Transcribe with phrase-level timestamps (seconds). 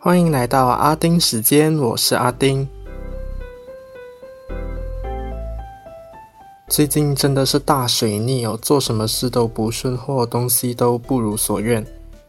[0.00, 2.68] 欢迎来到阿丁时间，我是阿丁。
[6.68, 11.84] 最近真的是大水逆哦，做什么事都不顺，或东西都不如所愿。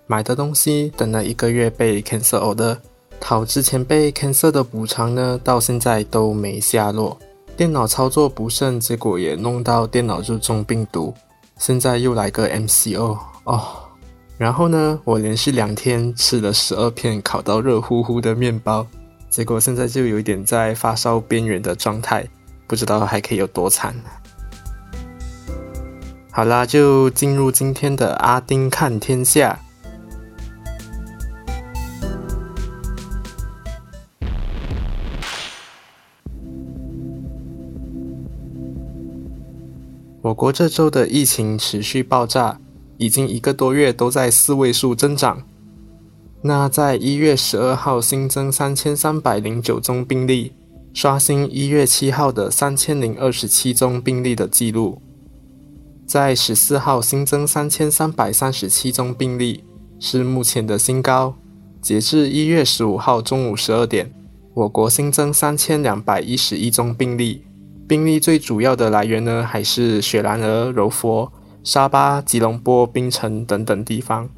[0.07, 2.75] 买的东西等了一个月被 cancel 的，
[3.19, 7.19] 讨之前被 cancel 的补偿呢，到现在都没下落。
[7.55, 11.13] 电脑操作不慎，结果也弄到电脑就中病毒，
[11.59, 13.88] 现在又来个 MCO 哦。
[14.39, 18.87] 然后呢，我连续两天吃了十二片烤到热乎乎的面包，
[19.29, 22.25] 结果现在就有一点在发烧边缘的状态，
[22.65, 23.93] 不知道还可以有多惨。
[26.31, 29.59] 好啦，就进入今天的阿丁看天下。
[40.21, 42.57] 我国这周的疫情持续爆炸。
[42.99, 45.41] 已经一个多月都在四位数增长。
[46.43, 50.53] 那在一月十二号新增三千三百零九宗病例，
[50.93, 55.01] 刷新一月七号的三千零二十七宗病例的记录。
[56.05, 59.63] 在十四号新增三千三百三十七宗病例，
[59.99, 61.35] 是目前的新高。
[61.81, 64.11] 截至一月十五号中午十二点，
[64.53, 67.43] 我国新增三千两百一十一宗病例，
[67.87, 71.31] 病例最主要的来源呢，还是雪兰莪、柔佛。
[71.63, 74.29] 沙巴、吉隆坡、槟城等等地方，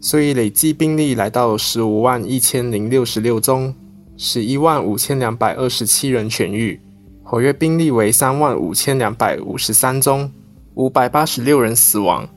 [0.00, 3.74] 所以累计病例来到十五万一千零六十六宗，
[4.16, 6.80] 十一万五千两百二十七人痊愈，
[7.24, 10.30] 活跃病例为三万五千两百五十三宗，
[10.74, 12.28] 五百八十六人死亡。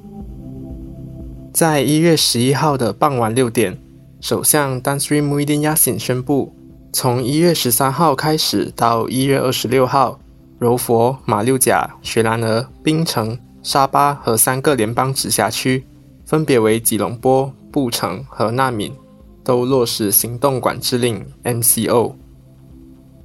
[1.53, 3.77] 在一月十一号的傍晚六点，
[4.19, 6.55] 首相丹斯里穆伊丁亚辛宣布，
[6.91, 10.19] 从一月十三号开始到一月二十六号。
[10.59, 15.85] 柔佛、马六甲、雪兰莪、槟城、沙巴和三个联邦直辖区，
[16.25, 18.93] 分别为吉隆坡、布城和纳敏，
[19.43, 22.15] 都落实行动管制令 （MCO）。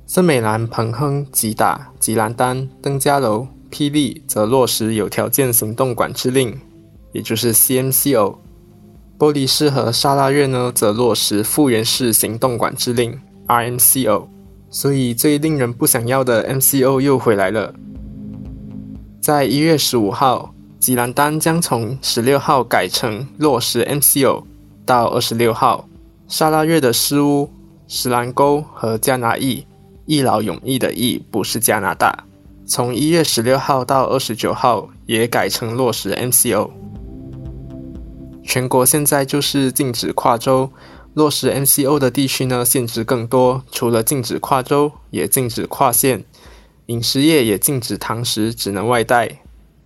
[0.07, 6.59] 森美兰、彭亨、吉打、吉兰丹、登嘉楼、霹雳则落实有条件行动管制令，
[7.13, 8.37] 也就是 CMCO。
[9.19, 14.29] 玻璃市和沙拉越呢，则落实复原式行动管制令 （RMCO）。
[14.71, 17.75] 所以最令人不想要的 MCO 又回来了。
[19.21, 24.45] 在一月十五号，吉兰丹将从十六号改成落实 MCO，
[24.85, 25.89] 到二十六号，
[26.27, 27.51] 沙拉越的失屋、
[27.87, 29.67] 石兰沟和加拿义
[30.07, 32.25] 一劳永逸的逸不是加拿大，
[32.65, 36.71] 从一月十六号到二十九号也改成落实 MCO。
[38.43, 40.71] 全国现在就是禁止跨州。
[41.19, 46.25] 落实 MCO 的地区呢，限制更多，除了禁止跨州，也禁止跨县，
[46.87, 49.41] 饮食业也禁止堂食，只能外带。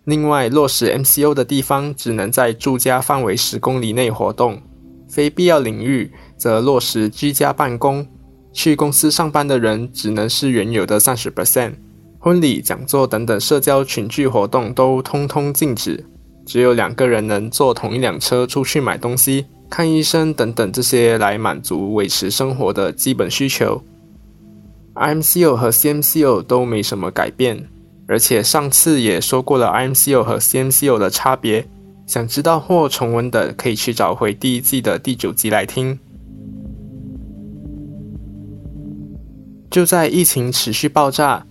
[0.05, 4.61] 另外，落实 MCO 的地方只能在住家范围十公里内活动，
[5.09, 8.07] 非必要领域则落实居家办公。
[8.53, 11.77] 去公司上班的人只能是原有的三十 percent。
[12.19, 16.05] 婚礼、讲座等等社交群聚活动都通通禁止，
[16.45, 19.47] 只有两个人能坐同一辆车出去买东西。
[19.73, 23.83] 看医生等等这些来满足维持生活的基本需求
[24.95, 27.71] ，IMCO 和 CMCO 都没什么改变，
[28.07, 31.67] 而且上次也说过了 IMCO 和 CMCO 的差别，
[32.07, 35.99] 想知道或重温的可以去找回第一季的第九集来听。
[39.71, 41.47] 就在疫情持续爆炸，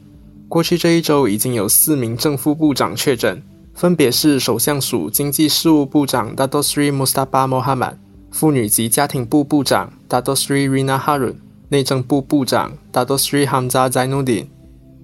[0.48, 3.42] 过去这一周已经有四名正副部长确诊，
[3.74, 7.96] 分别是首相署经济事务部长 Dato Sri Mustafa Mohamad。
[8.31, 11.36] 妇女及家庭部部长 Dato Sri Rina Harun，
[11.69, 14.47] 内政部部长 Dato Sri Hamza Zainuddin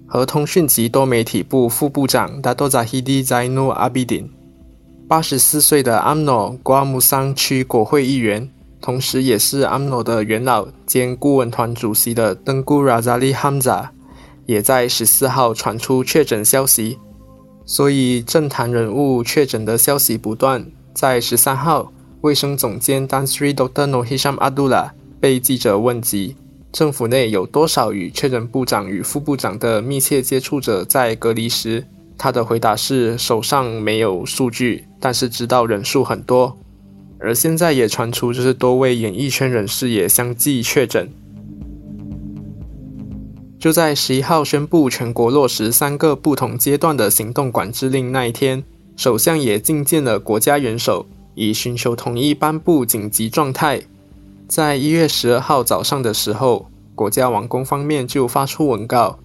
[0.06, 4.30] 和通讯及多媒体部副部长 Dato Zahidi Zainu Abidin。
[5.06, 8.50] 八十四岁的 Amno 瓜阿姆桑区国会议员，
[8.80, 13.88] 同时也是 Amno 的元老兼顾问团主席的 Tengku Razali Hamza，
[14.46, 16.98] 也在十四号传出确诊消息。
[17.66, 21.92] 所以政坛人物确诊的消息不断，在十三号。
[22.22, 23.86] 卫生总监 Dan Sri Dr.
[23.86, 26.34] No Hisham Abdullah 被记者问及
[26.72, 31.86] 政府内有多少与确诊部长与副部长的密切接触者在隔离时，
[32.16, 36.58] 他的回答是手上没有数据，但是知道人数很多。
[37.20, 41.08] 而现在也传出，就是多位演艺圈人士也相继确诊。
[43.58, 48.62] 就在十一号宣布全国落实三个不同阶段的行动管制令那一天，
[48.96, 51.06] 首相也觐见了国家元首。
[51.38, 53.82] 以寻求同意颁布紧急状态。
[54.48, 59.20] 在一月十二号早上的时候，国家王宫方面就发出文告，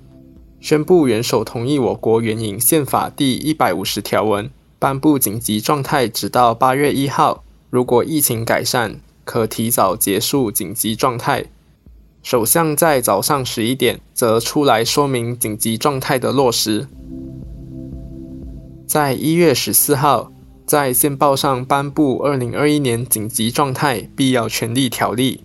[0.60, 7.44] 宣布元首同意我国援引宪法第一百五十条文，颁布紧急状态，直到八月一号。
[7.72, 11.46] 如果疫情改善，可提早结束紧急状态。
[12.22, 16.88] 首相在早上十一点则出来说明紧急状态的落实。
[18.86, 20.33] 在一月十四号，
[20.74, 25.38] 在宪报上颁布《二零二一年紧急状态必要权利条例》，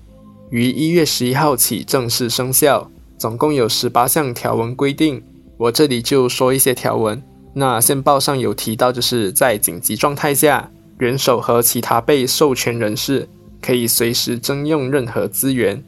[0.49, 2.91] 于一月十一号起正式生效。
[3.19, 5.23] 总共有十八项条文规定，
[5.59, 7.23] 我这里就说一些条文。
[7.53, 10.71] 那宪报上有提到，就是在紧急状态下，
[11.01, 13.29] 元首和其他被授权人士
[13.61, 15.85] 可以随时征用任何资源。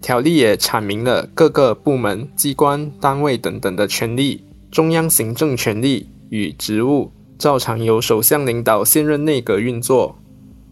[0.00, 4.42] 条例也阐明了各个部门、机关、单位等等的权利，
[4.72, 10.16] 中央行政权力与职务照常由首相领导现任内阁运作，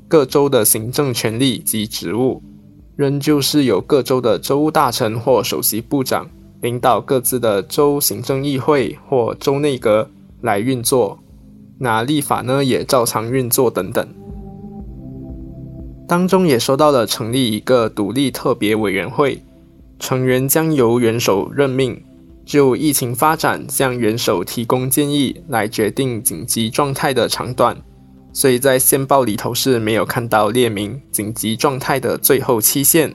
[0.07, 2.41] 各州的行政权力及职务。
[2.95, 6.31] 仍旧是由各州的州务大臣或首席部长
[6.61, 10.09] 领导各自的州行政议会或州内阁
[10.43, 11.19] 来运作，
[11.77, 14.07] 那立法呢也照常运作等等。
[16.07, 19.43] 当中也说到了成立一个独立特别委员会，
[19.99, 22.01] 成员将由元首任命，
[22.51, 27.81] 就疫情发展向元首提供建议，来决定紧急状态的长短。
[28.33, 33.15] 所以在线报里头是没有看到列明紧急状态的最后期限，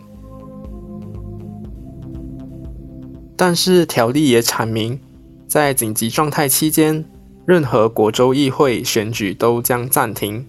[3.35, 4.97] 但是条例也阐明，
[5.45, 7.03] 在紧急状态期间，
[7.45, 10.47] 任何国州议会选举都将暂停，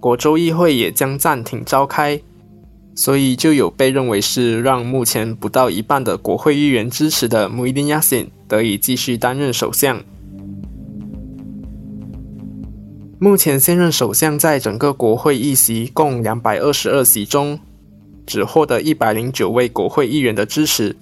[0.00, 2.20] 国州议会也将暂停召开，
[2.94, 10.00] 所以就有被认为是让目前不到一半的国会议员支持的穆伊丁亚辛得以继续担任首相。
[13.18, 17.58] 目前现任首相在整个国会议席共两百二十二席中，
[18.26, 20.94] 只获得一百零九位国会议员的支持，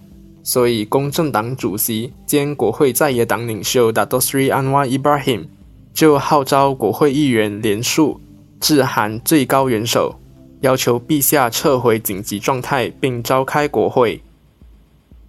[0.43, 5.47] 所以公正党主席兼国会在野党领袖 Dato Sri Anwar Ibrahim
[5.93, 8.21] 就号召国会议员联署
[8.61, 10.15] 致函最高元首，
[10.63, 14.23] 要求陛下撤回紧急状态并召开国会。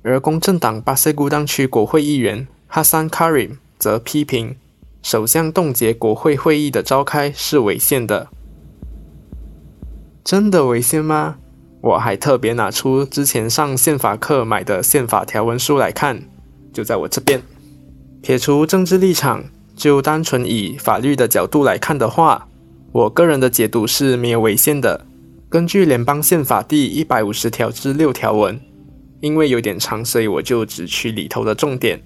[0.01, 4.55] 而公正党巴塞古当区国会议员 Hassan Karim 则批评。
[5.01, 8.29] 首相冻结国会会议的召开是违宪的，
[10.23, 11.35] 真的违宪吗？
[11.81, 16.23] 我还特别拿出之前上宪法课买的宪法条文书来看，
[16.71, 17.41] 就在我这边。
[18.21, 19.43] 撇除政治立场，
[19.75, 22.47] 就单纯以法律的角度来看的话，
[22.93, 25.05] 我个人的解读是没有违宪的。
[25.53, 28.59] 根据联邦宪法第一百五十条之六条文，
[29.21, 32.01] 因为有点长，所以我就只取里头的重点。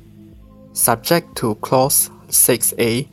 [0.76, 2.08] Subject to clause。
[2.30, 3.06] 6a.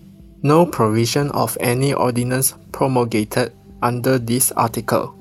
[0.42, 3.50] No provision of any ordinance promulgated
[3.81, 5.12] under this article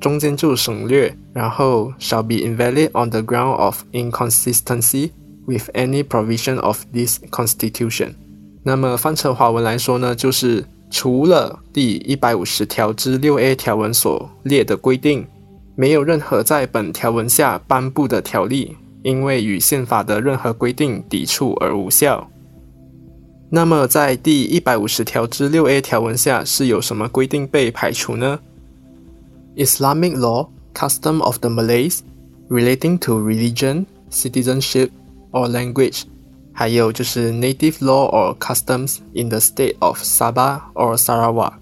[0.00, 5.10] 中间就省略，然后 shall be invalid on the ground of inconsistency
[5.46, 8.14] with any provision of this constitution。
[8.62, 15.26] 那么翻成华文来说呢，就是除了第一百五十条之六 a 条文所列的规定，
[15.74, 22.30] 没有任何在本条文下颁布的条例，因为与宪法的任何规定抵触而无效。
[23.48, 28.38] 那么，在第一百五十条之六 a 条文下是有什么规定被排除呢
[29.56, 32.00] ？Islamic law, custom of the Malays,
[32.50, 34.90] relating to religion, citizenship
[35.30, 36.02] or language，
[36.52, 41.54] 还有就是 native law or customs in the state of Sabah or Sarawak，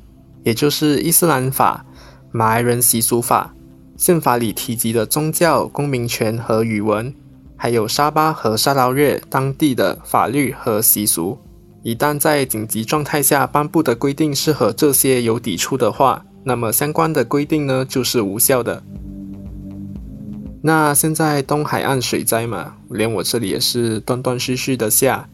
[0.43, 1.85] 也就是伊斯兰法、
[2.33, 3.55] 马来人习俗法、
[3.97, 7.15] 宪法里提及的宗教、公民权和语文，
[7.57, 11.39] 还有沙巴和沙捞越当地的法律和习俗。
[11.83, 18.83] 一旦在紧急状态下颁布的规定是和这些有抵触的话，那么相关的规定呢就是无效的。
[20.63, 25.29] 那现在东海岸水灾嘛，连我这里也是断断续续的下，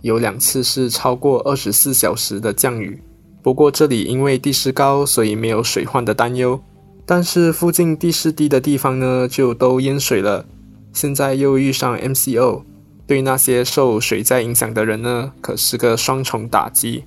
[0.00, 3.02] 有两次是超过二十四小时的降雨。
[3.42, 6.58] 不过这里因为地势高，所以没有水患的担忧。
[7.04, 10.46] 但是附近地势低的地方呢，就都淹水了。
[10.94, 12.62] 现在又遇上 MCO。
[13.06, 17.04] 对那些受水灾影响的人呢，可是个双重打击。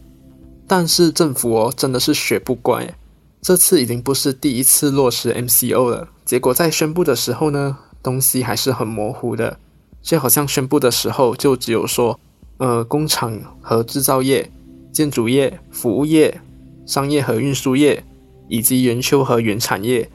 [0.68, 2.94] 但是政府哦，真的是学不乖，
[3.42, 6.10] 这次已经不是第一次落实 MCO 了。
[6.26, 9.60] 结果在宣布的时候呢，东西还是很模糊的，
[10.02, 12.20] 就好像宣布的时候就只有说，
[12.58, 14.52] 呃，工厂和制造业、
[14.92, 16.42] 建筑业、服务业、
[16.86, 18.04] 商业和运输业
[18.48, 20.10] 以及园丘和原产业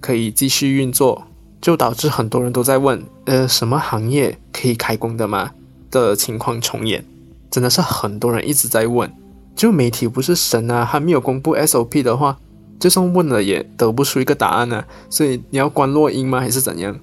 [0.00, 1.26] 可以继续运作。
[1.60, 5.50] 就导致很多人都在问，呃，什么行业可以开工的吗？
[5.90, 7.04] 的情况重演，
[7.50, 9.12] 真的是很多人一直在问。
[9.54, 12.38] 就媒体不是神啊，还没有公布 SOP 的话，
[12.80, 14.82] 就算问了也得不出一个答案呢。
[15.08, 16.40] 所以你要关落音吗？
[16.40, 16.98] 还是怎样？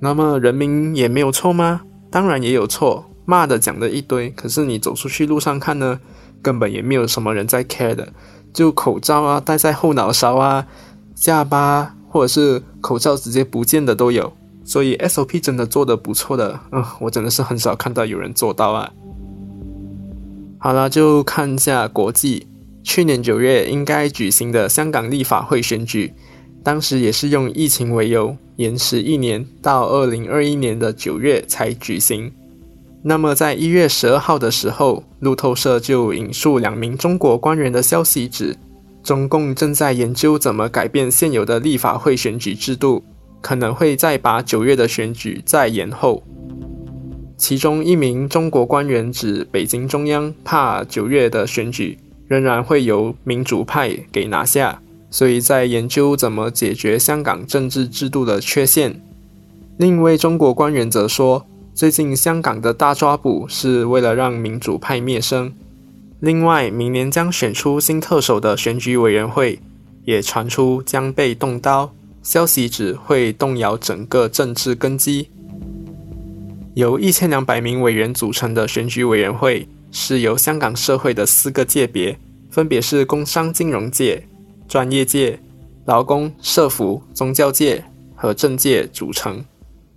[0.00, 1.82] 那么人民也没有错吗？
[2.10, 4.30] 当然也有错，骂的讲的一堆。
[4.30, 6.00] 可是你走出去路上看呢，
[6.40, 8.08] 根本也没有什么人在 care 的，
[8.52, 10.66] 就口罩啊戴在后脑勺啊、
[11.14, 14.32] 下巴，或者是口罩直接不见的都有。
[14.64, 18.90] 所以 SOP 真的做的不错的，嗯，我真的是很少看到有人做到啊。
[20.58, 22.46] 好了，就看一下国际。
[22.82, 26.12] 去年九月应该举行的香港立法会选举，
[26.64, 32.32] 当时也是用疫情为由延迟一年，到二零二一年的九月才举行。
[33.02, 38.56] 那么在一月十二号的时候，路透社就引述两名中国官员的消息指，
[39.02, 43.04] 中共正在研究怎么改变现有的立法会选举制度，
[43.40, 46.22] 可能会再把九月的选举再延后。
[47.38, 51.98] 其中一名中国官员指，北京中央怕九月的选举。
[52.30, 59.02] 仍然会由民主派给拿下，所以在研究怎么解决香港政治制度的缺陷。
[59.78, 61.44] 另一位中国官员则说，
[61.74, 65.52] 最近香港的大抓捕是为了让民主派灭声。
[66.20, 69.58] 另外，明年将选出新特首的选举委员会
[70.04, 75.30] 也传出将被动刀，消息指会动摇整个政治根基。
[76.74, 79.66] 由一千两百名委员组成的选举委员会。
[79.90, 82.18] 是由香港社会的四个界别，
[82.50, 84.26] 分别是工商金融界、
[84.68, 85.40] 专业界、
[85.84, 89.44] 劳工社服、宗教界和政界组成。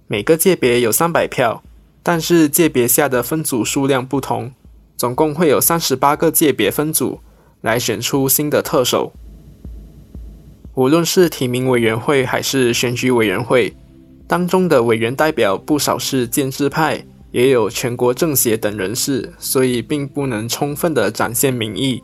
[0.08, 1.64] 每个界别有三百票，
[2.02, 4.52] 但是界别下的分组数量不同，
[4.96, 7.20] 总共会有三十八个界别分组
[7.62, 9.14] 来选出新的特首。
[10.76, 13.76] 无论是提名委员会还是选举委员会，
[14.28, 17.06] 当中的委员代表不少是建制派。
[17.34, 22.02] 也有全国政协等人士，所以并不能充分的展现民意。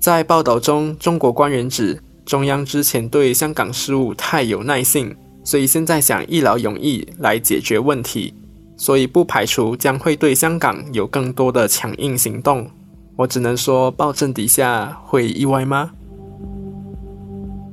[0.00, 8.32] 在报道中，中国官员指中央之前对香港事务太有耐性，所以现在想一劳永逸来解决问题，
[8.76, 12.70] 所以不排除将会对香港有更多的强硬行动。
[13.16, 15.90] 我只能说，暴政底下会意外吗？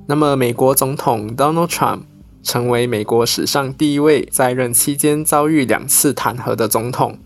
[0.08, 2.00] 那么，美国总统 Donald Trump。
[2.44, 7.18] 成为美国史上第一位在任期间遭遇两次弹劾的总统。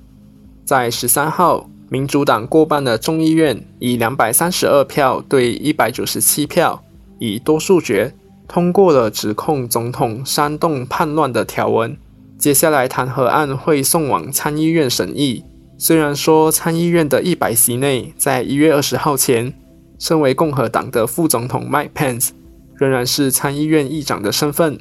[0.64, 6.84] 在十三号，民主党过半的众议院以两百三十二票对一百九十七票，
[7.20, 8.14] 以多数决
[8.48, 11.98] 通过了指控总统煽动叛乱的条文。
[12.38, 15.44] 接下来，弹劾案会送往参议院审议。
[15.80, 19.54] 虽然说参议院的一百席内，在一月二十号前，
[19.98, 22.30] 身为共和党的副总统 Mike Pence
[22.76, 24.80] 仍然是参议院议长的身份。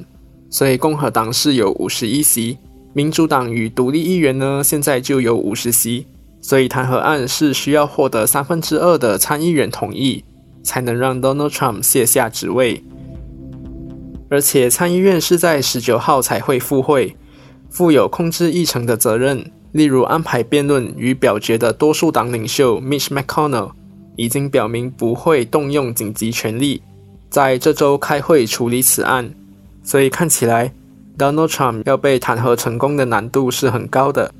[0.49, 2.57] 所以共和党是有五十一席，
[2.93, 6.07] 民主党与独立议员呢，现在就有五十席。
[6.39, 10.23] 所以弹劾案是需要获得三分之二的参议员同意，
[10.63, 12.83] 才能让 Donald Trump 卸下职位。
[14.29, 17.17] 而且参议院是在十九号才会复会，
[17.69, 23.71] 负有控制议程的责任，例如安排辩论与表决的多数党领袖 Mitch McConnell
[24.15, 26.81] 已经表明不会动用紧急权力，
[27.29, 29.33] 在这周开会处理此案。
[29.87, 30.73] 所以看起来
[31.17, 34.33] ，Donald Trump 要被弹劾成功的难度是很高的。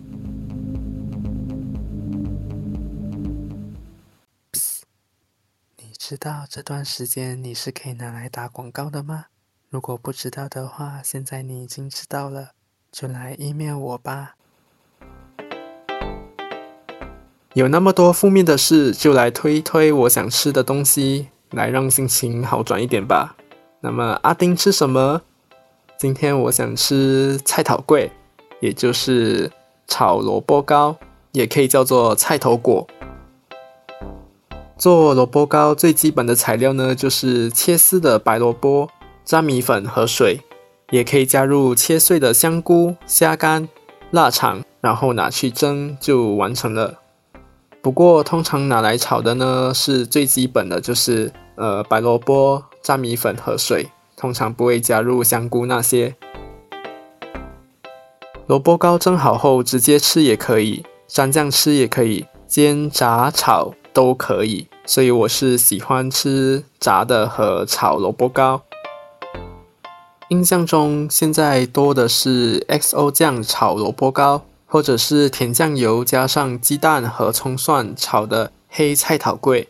[5.78, 9.28] 你知道这段时间你是可以拿来打广告的吗？
[9.70, 12.50] 如果不知道的话，现在你已经知道了，
[12.92, 14.36] 就来 email 我吧。
[17.54, 23.38] 有那么多负面的事，就来推一推我想吃的东西，来让心情好转一点吧。
[23.80, 25.22] 那么阿丁吃什么？
[25.98, 28.08] 今天我想吃菜头粿，
[28.60, 29.52] 也就是
[29.88, 30.96] 炒萝卜糕，
[31.32, 32.88] 也可以叫做菜头果。
[34.78, 38.88] 做萝卜糕最基本的材料呢，就是切丝的白萝卜、
[39.26, 40.42] 粘米粉和水，
[40.92, 43.68] 也可以加入切碎的香菇、虾干、
[44.12, 47.00] 腊肠，然后拿去蒸就完成了。
[47.82, 53.88] 不过通常拿来炒的呢，是最基本的就是呃白萝卜、粘米粉和水。
[54.18, 56.16] 通常不会加入香菇那些。
[58.48, 64.68] 萝卜糕蒸好后直接吃也可以，蘸酱吃也可以，煎、炸、炒都可以。
[64.86, 68.64] 所以我是喜欢吃炸的和炒萝卜糕。
[70.30, 79.68] 印象中现在多的是 XO 酱炒萝卜糕，或者是甜酱油加上鸡蛋和葱蒜炒的黑菜头粿。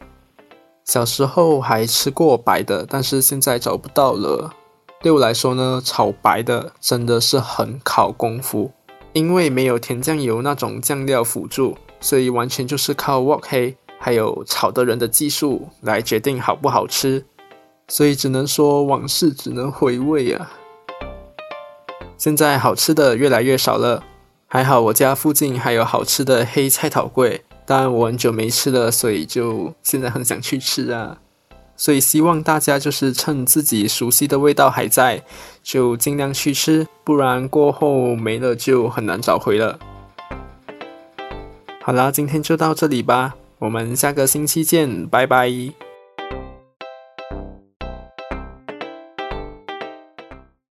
[0.87, 4.53] 小时候还吃过白的，但是现在找不到了。
[5.01, 8.71] 对我来说呢，炒白的真的是很考功夫，
[9.11, 17.25] 因为没有甜酱油那种酱料辅助，所以完全就是靠 wok 黑还有炒的人的技术来决定好不好吃。
[17.89, 20.53] 所以只能说往事只能回味啊。
[22.17, 24.03] 现在好吃的越来越少了，
[24.47, 27.41] 还好我家附近还有好吃的黑菜头粿。
[27.67, 31.19] 但我很久没吃了，所以就现在很想去吃啊。
[31.75, 35.21] 所以希望大家就是趁自己熟悉的味道还在，
[35.61, 39.77] 就尽量去吃，不然过后没了就很难找回了。
[41.83, 45.86] 好啦，今天就到这里吧，我们下个星期见，拜拜。